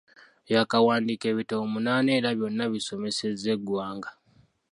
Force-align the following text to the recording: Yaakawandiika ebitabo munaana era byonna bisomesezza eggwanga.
Yaakawandiika 0.53 1.25
ebitabo 1.33 1.63
munaana 1.73 2.09
era 2.17 2.29
byonna 2.37 2.63
bisomesezza 2.73 3.47
eggwanga. 3.55 4.09